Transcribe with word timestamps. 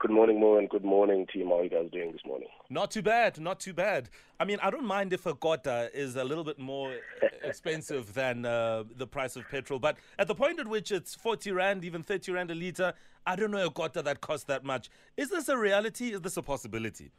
Good 0.00 0.10
morning, 0.12 0.40
Mo, 0.40 0.56
and 0.56 0.66
good 0.66 0.82
morning, 0.82 1.26
team. 1.30 1.48
How 1.48 1.58
are 1.58 1.64
you 1.64 1.68
guys 1.68 1.90
doing 1.92 2.10
this 2.12 2.22
morning? 2.26 2.48
Not 2.70 2.90
too 2.90 3.02
bad, 3.02 3.38
not 3.38 3.60
too 3.60 3.74
bad. 3.74 4.08
I 4.40 4.46
mean, 4.46 4.56
I 4.62 4.70
don't 4.70 4.86
mind 4.86 5.12
if 5.12 5.26
a 5.26 5.34
kota 5.34 5.90
is 5.92 6.16
a 6.16 6.24
little 6.24 6.42
bit 6.42 6.58
more 6.58 6.94
expensive 7.44 8.14
than 8.14 8.46
uh, 8.46 8.84
the 8.96 9.06
price 9.06 9.36
of 9.36 9.46
petrol, 9.50 9.78
but 9.78 9.98
at 10.18 10.26
the 10.26 10.34
point 10.34 10.58
at 10.58 10.66
which 10.68 10.90
it's 10.90 11.14
40 11.14 11.52
Rand, 11.52 11.84
even 11.84 12.02
30 12.02 12.32
Rand 12.32 12.50
a 12.50 12.54
litre, 12.54 12.94
I 13.26 13.36
don't 13.36 13.50
know 13.50 13.66
a 13.66 13.70
kota 13.70 14.00
that 14.00 14.22
costs 14.22 14.44
that 14.46 14.64
much. 14.64 14.88
Is 15.18 15.28
this 15.28 15.50
a 15.50 15.58
reality? 15.58 16.14
Is 16.14 16.22
this 16.22 16.38
a 16.38 16.42
possibility? 16.42 17.10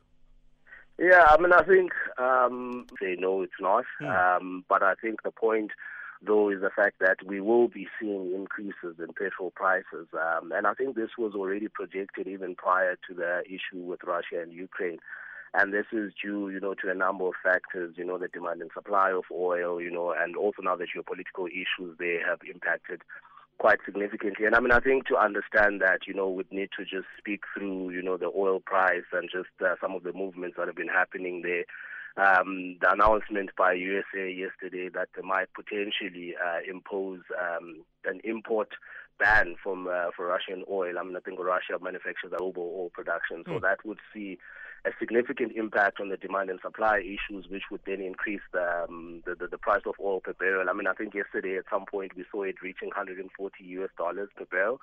Yeah, 0.97 1.25
I 1.29 1.39
mean, 1.39 1.53
I 1.53 1.61
think 1.61 1.91
um, 2.17 2.87
they 2.99 3.15
know 3.15 3.43
it's 3.43 3.53
not, 3.59 3.85
Hmm. 3.99 4.07
um, 4.07 4.65
but 4.67 4.81
I 4.81 4.95
think 4.95 5.21
the 5.21 5.29
point, 5.29 5.69
though, 6.25 6.49
is 6.49 6.61
the 6.61 6.69
fact 6.69 6.99
that 6.99 7.17
we 7.25 7.41
will 7.41 7.67
be 7.67 7.87
seeing 7.99 8.33
increases 8.33 8.95
in 8.99 9.13
petrol 9.17 9.51
prices, 9.51 10.07
um, 10.13 10.51
and 10.51 10.67
I 10.67 10.73
think 10.73 10.95
this 10.95 11.11
was 11.17 11.33
already 11.33 11.67
projected 11.67 12.27
even 12.27 12.55
prior 12.55 12.97
to 13.07 13.13
the 13.13 13.43
issue 13.45 13.81
with 13.81 14.03
Russia 14.03 14.41
and 14.41 14.53
Ukraine. 14.53 14.99
And 15.53 15.73
this 15.73 15.87
is 15.91 16.13
due, 16.21 16.49
you 16.49 16.61
know, 16.61 16.75
to 16.75 16.89
a 16.89 16.93
number 16.93 17.27
of 17.27 17.33
factors, 17.43 17.95
you 17.97 18.05
know, 18.05 18.17
the 18.17 18.29
demand 18.29 18.61
and 18.61 18.71
supply 18.73 19.11
of 19.11 19.25
oil, 19.29 19.81
you 19.81 19.91
know, 19.91 20.13
and 20.17 20.37
also 20.37 20.61
now 20.61 20.77
the 20.77 20.85
geopolitical 20.85 21.47
issues 21.47 21.97
they 21.99 22.19
have 22.25 22.39
impacted 22.49 23.01
quite 23.57 23.79
significantly. 23.85 24.45
And 24.45 24.55
I 24.55 24.59
mean, 24.61 24.71
I 24.71 24.79
think 24.79 25.07
to 25.07 25.17
understand 25.17 25.81
that, 25.81 26.07
you 26.07 26.13
know, 26.13 26.29
we'd 26.29 26.51
need 26.51 26.69
to 26.77 26.83
just 26.83 27.07
speak 27.17 27.43
through, 27.53 27.91
you 27.91 28.01
know, 28.01 28.15
the 28.17 28.31
oil 28.35 28.59
price 28.59 29.03
and 29.11 29.29
just 29.31 29.49
uh, 29.61 29.75
some 29.81 29.93
of 29.93 30.03
the 30.03 30.13
movements 30.13 30.55
that 30.57 30.67
have 30.67 30.75
been 30.75 30.87
happening 30.87 31.41
there. 31.41 31.65
Um, 32.17 32.77
the 32.81 32.91
announcement 32.91 33.51
by 33.57 33.73
USA 33.73 34.29
yesterday 34.29 34.89
that 34.89 35.09
they 35.15 35.21
might 35.21 35.47
potentially 35.53 36.35
uh, 36.35 36.59
impose 36.69 37.21
um, 37.39 37.83
an 38.05 38.19
import 38.25 38.69
ban 39.17 39.55
from 39.63 39.87
uh, 39.87 40.11
for 40.15 40.27
Russian 40.27 40.63
oil. 40.69 40.99
I 40.99 41.03
mean, 41.03 41.15
I 41.15 41.19
think 41.21 41.39
Russia 41.39 41.77
manufactures 41.81 42.33
global 42.35 42.63
oil 42.63 42.89
production, 42.89 43.43
so 43.45 43.53
Mm. 43.53 43.61
that 43.61 43.85
would 43.85 43.99
see 44.13 44.39
a 44.83 44.89
significant 44.99 45.51
impact 45.55 45.99
on 45.99 46.09
the 46.09 46.17
demand 46.17 46.49
and 46.49 46.59
supply 46.59 46.99
issues, 46.99 47.47
which 47.49 47.63
would 47.69 47.81
then 47.85 48.01
increase 48.01 48.41
the, 48.51 48.83
um, 48.89 49.21
the, 49.25 49.35
the 49.35 49.47
the 49.47 49.57
price 49.57 49.83
of 49.85 49.93
oil 50.03 50.19
per 50.19 50.33
barrel. 50.33 50.69
I 50.69 50.73
mean, 50.73 50.87
I 50.87 50.93
think 50.93 51.13
yesterday 51.13 51.55
at 51.57 51.65
some 51.69 51.85
point 51.85 52.15
we 52.15 52.25
saw 52.31 52.43
it 52.43 52.61
reaching 52.63 52.89
140 52.89 53.63
US 53.63 53.89
dollars 53.97 54.29
per 54.35 54.45
barrel, 54.45 54.81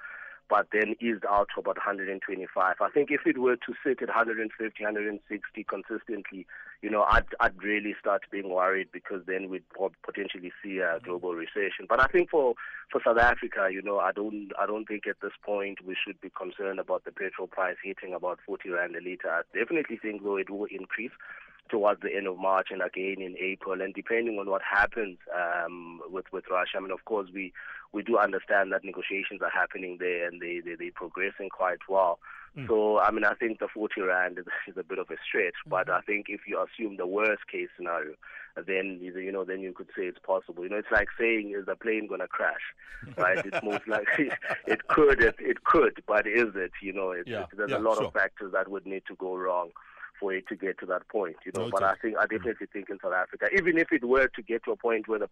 but 0.49 0.69
then 0.73 0.97
eased 1.01 1.25
out 1.29 1.49
to 1.55 1.61
about 1.61 1.77
125. 1.77 2.75
I 2.81 2.89
think 2.91 3.11
if 3.11 3.27
it 3.27 3.39
were 3.39 3.57
to 3.57 3.75
sit 3.85 4.03
at 4.03 4.09
150, 4.09 4.85
160 4.85 5.65
consistently, 5.65 6.47
you 6.81 6.91
know, 6.91 7.05
I'd 7.09 7.27
I'd 7.41 7.63
really 7.63 7.95
start 8.01 8.23
being 8.31 8.49
worried 8.49 8.89
because 8.93 9.23
then 9.27 9.51
we'd 9.51 9.69
po- 9.71 9.93
potentially 10.05 10.53
see 10.63 10.79
a 10.79 11.01
global 11.03 11.35
recession. 11.35 11.87
But 11.89 12.01
I 12.01 12.07
think 12.07 12.31
for 12.31 12.55
for 12.91 13.01
South 13.05 13.19
Africa, 13.19 13.69
you 13.71 13.83
know, 13.83 13.99
I 13.99 14.13
don't 14.13 14.53
I 14.59 14.67
don't 14.67 14.87
think 14.87 15.07
at 15.07 15.21
this 15.21 15.33
point 15.45 15.85
we 15.85 15.97
should 15.97 16.21
be 16.21 16.31
concerned 16.31 16.79
about 16.79 17.05
the 17.05 17.13
petrol 17.13 17.49
price 17.49 17.77
hitting 17.83 18.15
about 18.15 18.39
40 18.47 18.71
rand 18.71 18.97
a 18.97 19.01
liter. 19.01 19.29
I 19.29 19.43
definitely 19.57 19.99
think 20.01 20.23
though 20.23 20.37
it 20.37 20.51
will 20.51 20.67
increase 20.67 21.13
towards 21.69 22.01
the 22.01 22.15
end 22.15 22.27
of 22.27 22.39
March 22.39 22.69
and 22.71 22.83
again 22.83 23.17
in 23.21 23.37
April. 23.39 23.81
And 23.81 23.95
depending 23.95 24.39
on 24.39 24.49
what 24.49 24.63
happens 24.63 25.19
um, 25.35 26.01
with 26.11 26.27
with 26.33 26.45
Russia, 26.51 26.77
I 26.77 26.81
mean, 26.81 26.91
of 26.91 27.05
course, 27.05 27.29
we 27.33 27.53
we 27.93 28.03
do 28.03 28.19
understand 28.19 28.73
that 28.73 28.85
negotiations 28.85 29.41
are 29.43 29.51
happening 29.51 29.97
there 29.99 30.27
and 30.27 30.41
they 30.41 30.61
they 30.65 30.75
they're 30.75 30.93
progressing 30.93 31.49
quite 31.51 31.81
well. 31.89 32.19
So 32.67 32.99
I 32.99 33.13
mean, 33.13 33.25
I 33.25 33.35
think 33.35 33.61
the 33.61 33.69
40 33.73 34.01
rand 34.01 34.39
is, 34.39 34.47
is 34.69 34.77
a 34.77 34.83
bit 34.83 34.99
of 34.99 35.11
a 35.11 35.17
stretch, 35.27 35.55
but 35.67 35.89
I 35.89 36.01
think 36.01 36.27
if 36.29 36.41
you 36.47 36.61
assume 36.61 36.97
the 36.97 37.07
worst 37.07 37.47
case 37.51 37.69
scenario, 37.77 38.15
then 38.67 38.99
you 39.01 39.17
you 39.17 39.31
know 39.31 39.45
then 39.45 39.61
you 39.61 39.73
could 39.73 39.89
say 39.97 40.05
it's 40.07 40.19
possible. 40.19 40.65
You 40.65 40.71
know, 40.71 40.79
it's 40.79 40.91
like 40.91 41.09
saying 41.19 41.55
is 41.57 41.67
the 41.67 41.77
plane 41.77 42.09
going 42.09 42.21
to 42.21 42.27
crash, 42.27 42.75
right? 43.17 43.45
it's 43.45 43.63
most 43.63 43.87
likely 43.87 44.31
it 44.67 44.89
could 44.89 45.23
it, 45.23 45.37
it 45.39 45.63
could, 45.65 46.03
but 46.07 46.27
is 46.27 46.55
it? 46.57 46.73
You 46.83 46.93
know, 46.93 47.13
it's, 47.13 47.29
Yeah, 47.29 47.43
it's, 47.43 47.53
there's 47.57 47.71
yeah, 47.71 47.79
a 47.79 47.81
lot 47.81 47.99
sure. 47.99 48.07
of 48.07 48.13
factors 48.13 48.53
that 48.53 48.69
would 48.69 48.87
need 48.87 49.03
to 49.07 49.15
go 49.17 49.37
wrong 49.37 49.71
for 50.19 50.35
it 50.35 50.47
to 50.49 50.57
get 50.57 50.79
to 50.79 50.87
that 50.87 51.09
point, 51.09 51.37
you 51.45 51.53
know. 51.55 51.69
But 51.71 51.83
I 51.83 51.95
think 51.97 52.17
I 52.19 52.27
definitely 52.27 52.67
think 52.73 52.91
in 52.91 52.99
South 53.03 53.13
Africa, 53.13 53.47
even 53.57 53.79
if 53.79 53.93
it 53.93 54.05
were 54.05 54.29
to 54.29 54.43
get 54.43 54.65
to 54.65 54.73
a 54.73 54.77
point 54.77 55.09
where 55.09 55.19
the 55.19 55.29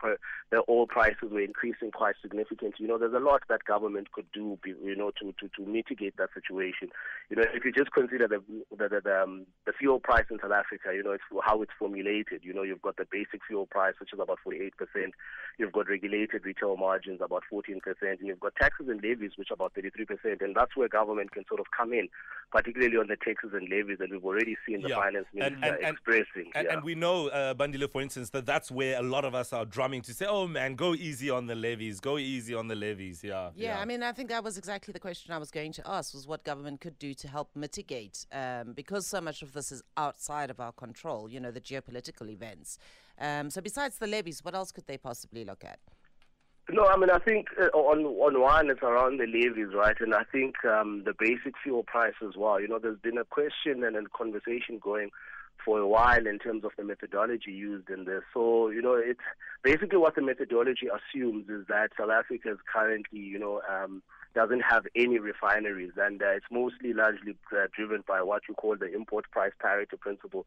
the 0.50 0.62
oil 0.68 0.86
prices 0.86 1.30
were 1.30 1.40
increasing 1.40 1.90
quite 1.90 2.16
significantly, 2.22 2.74
you 2.78 2.88
know, 2.88 2.98
there's 2.98 3.14
a 3.14 3.18
lot 3.18 3.42
that 3.48 3.64
government 3.64 4.12
could 4.12 4.26
do, 4.32 4.58
you 4.64 4.96
know, 4.96 5.10
to 5.20 5.32
to, 5.40 5.48
to 5.56 5.68
mitigate 5.68 6.16
that 6.16 6.30
situation. 6.34 6.88
You 7.30 7.36
know, 7.36 7.44
if 7.52 7.64
you 7.64 7.72
just 7.72 7.92
consider 7.92 8.28
the 8.28 8.42
the 8.70 8.88
the, 8.88 9.00
the, 9.04 9.22
um, 9.22 9.46
the 9.64 9.72
fuel 9.72 10.00
price 10.00 10.26
in 10.30 10.38
South 10.40 10.52
Africa, 10.52 10.94
you 10.94 11.02
know, 11.02 11.12
it's 11.12 11.24
how 11.44 11.62
it's 11.62 11.72
formulated. 11.78 12.42
You 12.42 12.54
know, 12.54 12.62
you've 12.62 12.82
got 12.82 12.96
the 12.96 13.06
basic 13.10 13.40
fuel 13.46 13.66
price, 13.66 13.94
which 14.00 14.12
is 14.12 14.20
about 14.20 14.38
48 14.42 14.76
percent. 14.76 15.14
You've 15.58 15.72
got 15.72 15.88
regulated 15.88 16.44
retail 16.44 16.76
margins 16.76 17.20
about 17.22 17.44
14 17.48 17.80
percent, 17.80 18.20
and 18.20 18.28
you've 18.28 18.40
got 18.40 18.56
taxes 18.56 18.88
and 18.88 19.02
levies, 19.02 19.32
which 19.36 19.50
are 19.50 19.54
about 19.54 19.74
33 19.74 20.04
percent. 20.04 20.42
And 20.42 20.54
that's 20.54 20.76
where 20.76 20.88
government 20.88 21.32
can 21.32 21.44
sort 21.48 21.60
of 21.60 21.66
come 21.76 21.92
in, 21.92 22.08
particularly 22.52 22.96
on 22.96 23.08
the 23.08 23.16
taxes 23.16 23.50
and 23.54 23.68
levies. 23.68 23.98
And 24.00 24.12
we've 24.12 24.24
already 24.24 24.56
seen 24.66 24.75
the 24.82 24.88
Yeah. 24.90 24.96
finance 24.96 25.26
And- 25.32 25.40
minister 25.40 25.66
and- 25.66 25.84
and- 25.84 25.94
expressing. 25.94 26.52
And, 26.54 26.66
yeah. 26.66 26.72
and 26.74 26.82
we 26.84 26.94
know, 26.94 27.28
uh, 27.28 27.54
Bandile, 27.54 27.90
for 27.90 28.00
instance, 28.02 28.30
that 28.30 28.46
that's 28.46 28.70
where 28.70 28.98
a 28.98 29.02
lot 29.02 29.24
of 29.24 29.34
us 29.34 29.52
are 29.52 29.64
drumming 29.64 30.02
to 30.02 30.14
say, 30.14 30.26
oh 30.26 30.46
man, 30.46 30.74
go 30.74 30.94
easy 30.94 31.30
on 31.30 31.46
the 31.46 31.54
levies, 31.54 32.00
go 32.00 32.18
easy 32.18 32.54
on 32.54 32.68
the 32.68 32.74
levies. 32.74 33.22
Yeah. 33.24 33.50
Yeah, 33.54 33.80
I 33.80 33.84
mean, 33.84 34.02
I 34.02 34.12
think 34.12 34.28
that 34.30 34.42
was 34.44 34.56
exactly 34.58 34.92
the 34.92 35.00
question 35.00 35.32
I 35.32 35.38
was 35.38 35.50
going 35.50 35.72
to 35.72 35.82
ask: 35.88 36.14
was 36.14 36.26
what 36.26 36.44
government 36.44 36.80
could 36.80 36.98
do 36.98 37.14
to 37.14 37.28
help 37.28 37.50
mitigate, 37.54 38.26
um, 38.32 38.72
because 38.72 39.06
so 39.06 39.20
much 39.20 39.42
of 39.42 39.52
this 39.52 39.70
is 39.72 39.82
outside 39.96 40.50
of 40.50 40.60
our 40.60 40.72
control. 40.72 41.28
You 41.28 41.40
know, 41.40 41.50
the 41.50 41.60
geopolitical 41.60 42.28
events. 42.28 42.78
Um, 43.18 43.50
so, 43.50 43.60
besides 43.60 43.98
the 43.98 44.06
levies, 44.06 44.44
what 44.44 44.54
else 44.54 44.72
could 44.72 44.86
they 44.86 44.98
possibly 44.98 45.44
look 45.44 45.64
at? 45.64 45.78
No, 46.68 46.84
I 46.86 46.96
mean, 46.96 47.10
I 47.10 47.18
think 47.18 47.46
uh, 47.60 47.66
on 47.76 48.04
on 48.04 48.40
one, 48.40 48.70
it's 48.70 48.82
around 48.82 49.18
the 49.20 49.26
levies, 49.26 49.72
right? 49.72 49.96
And 50.00 50.12
I 50.14 50.24
think 50.32 50.64
um, 50.64 51.04
the 51.04 51.14
basic 51.16 51.54
fuel 51.62 51.84
price 51.84 52.14
as 52.26 52.36
well. 52.36 52.60
You 52.60 52.66
know, 52.66 52.80
there's 52.80 52.98
been 52.98 53.18
a 53.18 53.24
question 53.24 53.84
and 53.84 53.96
a 53.96 54.02
conversation 54.08 54.80
going 54.80 55.10
for 55.64 55.78
a 55.78 55.86
while 55.86 56.26
in 56.26 56.38
terms 56.38 56.64
of 56.64 56.72
the 56.76 56.84
methodology 56.84 57.52
used 57.52 57.88
in 57.88 58.04
this. 58.04 58.22
So, 58.34 58.68
you 58.70 58.82
know, 58.82 58.94
it's 58.94 59.20
basically 59.62 59.98
what 59.98 60.16
the 60.16 60.22
methodology 60.22 60.86
assumes 60.88 61.48
is 61.48 61.66
that 61.68 61.90
South 61.98 62.10
Africa 62.10 62.52
is 62.52 62.58
currently, 62.72 63.20
you 63.20 63.38
know, 63.38 63.62
um, 63.68 64.02
doesn't 64.34 64.60
have 64.60 64.86
any 64.94 65.18
refineries, 65.18 65.92
and 65.96 66.22
uh, 66.22 66.28
it's 66.28 66.46
mostly 66.50 66.92
largely 66.92 67.36
uh, 67.52 67.66
driven 67.74 68.04
by 68.06 68.22
what 68.22 68.42
you 68.48 68.54
call 68.54 68.76
the 68.76 68.92
import 68.92 69.24
price 69.30 69.52
parity 69.60 69.96
principle, 69.96 70.46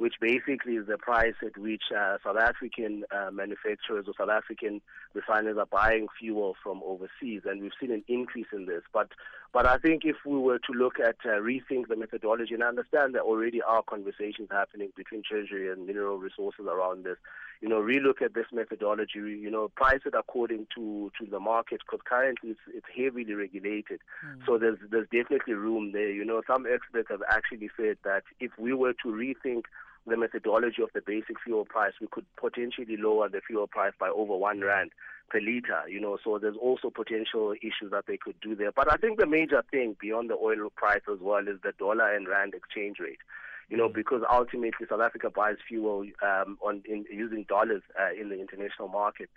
which 0.00 0.14
basically 0.18 0.76
is 0.76 0.86
the 0.86 0.96
price 0.96 1.34
at 1.44 1.58
which 1.58 1.82
uh, 1.94 2.16
South 2.24 2.38
African 2.38 3.04
uh, 3.14 3.30
manufacturers 3.30 4.06
or 4.08 4.14
South 4.16 4.30
African 4.30 4.80
refiners 5.12 5.58
are 5.58 5.66
buying 5.66 6.06
fuel 6.18 6.56
from 6.62 6.80
overseas, 6.82 7.42
and 7.44 7.60
we've 7.60 7.78
seen 7.78 7.92
an 7.92 8.02
increase 8.08 8.46
in 8.50 8.64
this. 8.64 8.80
But 8.94 9.08
but 9.52 9.66
I 9.66 9.76
think 9.76 10.06
if 10.06 10.16
we 10.24 10.38
were 10.38 10.58
to 10.58 10.72
look 10.72 10.98
at 11.00 11.16
uh, 11.26 11.40
rethink 11.40 11.88
the 11.88 11.96
methodology, 11.96 12.54
and 12.54 12.64
I 12.64 12.68
understand 12.68 13.14
there 13.14 13.20
already 13.20 13.60
are 13.60 13.82
conversations 13.82 14.48
happening 14.50 14.88
between 14.96 15.22
Treasury 15.22 15.70
and 15.70 15.86
Mineral 15.86 16.16
Resources 16.16 16.64
around 16.66 17.04
this, 17.04 17.18
you 17.60 17.68
know, 17.68 17.80
relook 17.82 18.22
at 18.22 18.32
this 18.32 18.46
methodology, 18.54 19.18
you 19.18 19.50
know, 19.50 19.68
price 19.68 20.00
it 20.06 20.14
according 20.16 20.66
to 20.76 21.12
to 21.20 21.26
the 21.30 21.40
market, 21.40 21.82
because 21.84 22.00
currently 22.08 22.52
it's 22.52 22.60
it's 22.72 22.86
heavily 22.96 23.34
regulated. 23.34 24.00
So 24.46 24.56
there's 24.56 24.78
there's 24.90 25.08
definitely 25.12 25.52
room 25.52 25.92
there. 25.92 26.10
You 26.10 26.24
know, 26.24 26.40
some 26.46 26.64
experts 26.64 27.08
have 27.10 27.22
actually 27.28 27.68
said 27.76 27.98
that 28.04 28.22
if 28.38 28.52
we 28.58 28.72
were 28.72 28.94
to 29.02 29.08
rethink 29.08 29.64
the 30.06 30.16
methodology 30.16 30.82
of 30.82 30.90
the 30.94 31.02
basic 31.06 31.40
fuel 31.40 31.64
price, 31.64 31.92
we 32.00 32.08
could 32.10 32.26
potentially 32.36 32.96
lower 32.96 33.28
the 33.28 33.40
fuel 33.46 33.66
price 33.66 33.92
by 33.98 34.08
over 34.08 34.36
one 34.36 34.60
rand 34.60 34.90
per 35.28 35.40
liter. 35.40 35.82
You 35.88 36.00
know, 36.00 36.18
so 36.22 36.38
there's 36.38 36.56
also 36.60 36.90
potential 36.90 37.52
issues 37.52 37.90
that 37.90 38.06
they 38.06 38.16
could 38.16 38.40
do 38.40 38.54
there. 38.54 38.72
But 38.72 38.92
I 38.92 38.96
think 38.96 39.18
the 39.18 39.26
major 39.26 39.62
thing 39.70 39.96
beyond 40.00 40.30
the 40.30 40.34
oil 40.36 40.70
price 40.74 41.02
as 41.10 41.18
well 41.20 41.46
is 41.46 41.60
the 41.62 41.72
dollar 41.78 42.14
and 42.14 42.28
rand 42.28 42.54
exchange 42.54 42.98
rate. 42.98 43.20
You 43.68 43.76
know, 43.76 43.88
because 43.88 44.22
ultimately 44.30 44.86
South 44.88 45.00
Africa 45.00 45.30
buys 45.30 45.56
fuel 45.68 46.04
um, 46.22 46.58
on 46.60 46.82
in, 46.84 47.04
using 47.10 47.44
dollars 47.48 47.82
uh, 47.98 48.20
in 48.20 48.28
the 48.28 48.40
international 48.40 48.88
market. 48.88 49.30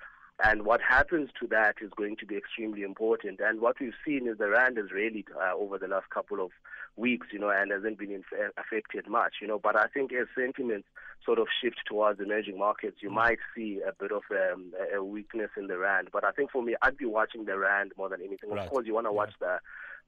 And 0.43 0.65
what 0.65 0.81
happens 0.81 1.29
to 1.39 1.47
that 1.47 1.75
is 1.81 1.91
going 1.95 2.15
to 2.17 2.25
be 2.25 2.35
extremely 2.35 2.81
important. 2.81 3.39
And 3.39 3.61
what 3.61 3.79
we've 3.79 3.93
seen 4.05 4.27
is 4.27 4.37
the 4.39 4.49
rand 4.49 4.77
has 4.77 4.91
rallied 4.91 5.27
uh, 5.35 5.55
over 5.55 5.77
the 5.77 5.87
last 5.87 6.09
couple 6.09 6.43
of 6.43 6.51
weeks, 6.95 7.27
you 7.31 7.39
know, 7.39 7.49
and 7.49 7.71
hasn't 7.71 7.99
been 7.99 8.11
inf- 8.11 8.51
affected 8.57 9.07
much, 9.07 9.35
you 9.41 9.47
know. 9.47 9.59
But 9.59 9.75
I 9.75 9.87
think 9.87 10.11
as 10.11 10.27
sentiments 10.35 10.87
sort 11.23 11.39
of 11.39 11.47
shift 11.61 11.81
towards 11.87 12.19
emerging 12.19 12.57
markets, 12.57 12.97
you 13.01 13.11
might 13.11 13.39
see 13.55 13.79
a 13.87 13.93
bit 13.93 14.11
of 14.11 14.23
um, 14.31 14.73
a 14.93 15.03
weakness 15.03 15.51
in 15.55 15.67
the 15.67 15.77
rand. 15.77 16.09
But 16.11 16.23
I 16.23 16.31
think 16.31 16.51
for 16.51 16.63
me, 16.63 16.75
I'd 16.81 16.97
be 16.97 17.05
watching 17.05 17.45
the 17.45 17.57
rand 17.57 17.91
more 17.95 18.09
than 18.09 18.21
anything. 18.21 18.49
Right. 18.49 18.65
Of 18.65 18.71
course, 18.71 18.87
you 18.87 18.93
want 18.93 19.07
to 19.07 19.13
watch 19.13 19.33
the 19.39 19.59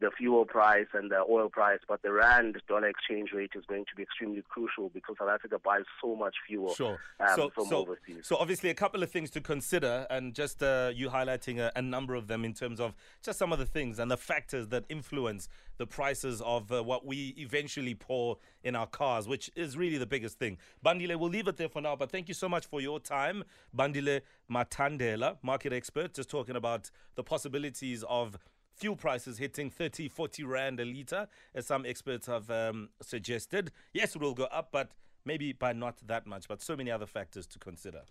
the 0.02 0.12
fuel 0.18 0.46
price 0.46 0.88
and 0.94 1.10
the 1.10 1.24
oil 1.30 1.50
price, 1.50 1.80
but 1.88 2.02
the 2.02 2.12
rand 2.12 2.58
dollar 2.68 2.88
exchange 2.88 3.30
rate 3.34 3.52
is 3.56 3.64
going 3.66 3.86
to 3.86 3.96
be 3.96 4.04
extremely 4.04 4.44
crucial 4.50 4.90
because 4.90 5.16
South 5.18 5.30
Africa 5.30 5.58
buys 5.64 5.84
so 6.02 6.16
much 6.16 6.36
fuel 6.48 6.74
Sure. 6.74 7.00
um, 7.20 7.36
so, 7.36 7.50
from 7.50 7.66
so, 7.66 7.78
overseas. 7.78 8.28
so 8.28 8.36
obviously 8.38 8.70
a 8.70 8.74
couple 8.74 9.02
of 9.04 9.10
things 9.12 9.30
to 9.32 9.42
consider, 9.42 10.06
and 10.10 10.34
just 10.34 10.62
uh, 10.62 10.92
you 10.94 11.10
highlighting 11.10 11.60
a, 11.60 11.72
a 11.76 11.82
number 11.82 12.16
of 12.16 12.28
them 12.28 12.44
in 12.44 12.54
terms 12.54 12.80
of 12.80 12.94
just 13.24 13.40
some 13.40 13.54
of 13.54 13.60
the 13.60 13.66
things 13.66 14.00
and 14.00 14.12
the 14.12 14.18
factors 14.18 14.68
that 14.68 14.84
influence 14.90 15.48
the 15.78 15.88
prices 15.88 16.42
of 16.42 16.72
uh, 16.72 16.84
what 16.84 17.06
we 17.06 17.34
eventually 17.38 17.96
pour 17.96 18.38
in 18.64 18.76
our 18.76 18.88
cars, 18.88 19.28
which 19.28 19.50
is 19.56 19.78
really 19.78 19.98
the 19.98 20.06
biggest 20.06 20.40
thing. 20.40 20.58
Bandile, 20.86 21.18
we'll 21.18 21.30
leave 21.30 21.48
it 21.48 21.58
there 21.58 21.70
for 21.70 21.82
now, 21.82 21.96
but 21.96 22.12
thank 22.12 22.28
you 22.28 22.34
so 22.34 22.50
much 22.50 22.66
for 22.66 22.82
your 22.82 23.00
time. 23.00 23.44
Bandile 23.76 24.22
Mathandela, 24.52 25.38
market 25.42 25.74
expert, 25.74 26.14
just 26.14 26.30
talking 26.30 26.56
about 26.56 26.92
the 27.16 27.24
possibilities 27.24 28.04
of 28.10 28.38
fuel 28.76 28.96
prices 28.96 29.38
hitting 29.38 29.70
30, 29.70 30.10
40 30.10 30.44
rand 30.44 30.80
a 30.80 30.86
litre, 30.86 31.28
as 31.54 31.66
some 31.66 31.86
experts 31.86 32.28
have 32.28 32.50
um, 32.52 32.90
suggested. 33.02 33.72
Yes, 33.94 34.16
it 34.16 34.22
will 34.22 34.34
go 34.34 34.46
up, 34.46 34.70
but 34.72 34.92
maybe 35.24 35.54
by 35.54 35.74
not 35.74 35.98
that 36.06 36.28
much, 36.28 36.48
but 36.48 36.62
so 36.62 36.76
many 36.76 36.92
other 36.92 37.06
factors 37.06 37.48
to 37.48 37.60
consider. 37.60 38.02